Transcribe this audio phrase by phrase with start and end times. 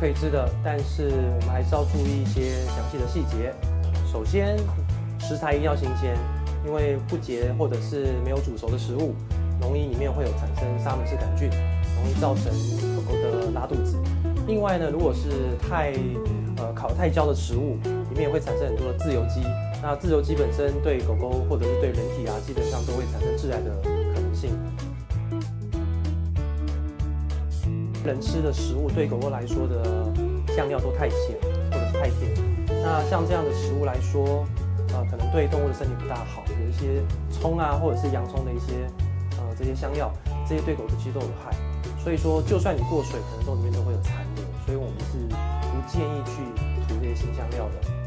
[0.00, 3.52] 可以吃的，但是我们还是要注意一些详细的细节。
[4.10, 4.56] 首先，
[5.18, 6.16] 食材一定要新鲜，
[6.66, 9.14] 因为不洁或者是没有煮熟的食物，
[9.60, 12.50] 容易里面会有产生沙门氏杆菌，容易造成
[12.96, 13.98] 狗狗的拉肚子。
[14.46, 15.92] 另外呢，如果是太
[16.56, 19.42] 呃烤太焦的食物，里面也会产生很多的自由基。
[19.82, 23.70] 那自由基本身对狗狗或者是对人体啊，基本上都会产生致癌的
[24.14, 24.50] 可能性。
[28.04, 30.10] 人吃的食物对狗狗来说的
[30.56, 31.36] 酱料都太咸
[31.70, 32.32] 或者是太甜，
[32.82, 34.46] 那像这样的食物来说，
[34.94, 36.42] 呃，可能对动物的身体不大好。
[36.48, 38.72] 有一些葱啊，或者是洋葱的一些
[39.38, 40.10] 呃这些香料，
[40.48, 41.54] 这些对狗的其实都有害。
[42.02, 44.44] 所以说，就算你过水，可能都里面都会有残留。
[44.64, 46.40] 所以我们是不建议去
[46.88, 47.99] 涂这些新香料的。